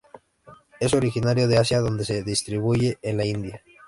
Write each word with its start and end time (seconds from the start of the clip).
Es 0.79 0.95
originario 0.95 1.47
de 1.47 1.59
Asia 1.59 1.79
donde 1.79 2.05
se 2.05 2.23
distribuye 2.23 2.97
en 3.03 3.17
la 3.17 3.25
India. 3.27 3.61